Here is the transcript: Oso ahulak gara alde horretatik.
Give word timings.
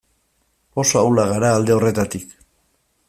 Oso 0.83 0.97
ahulak 1.01 1.29
gara 1.33 1.53
alde 1.59 1.77
horretatik. 1.77 2.33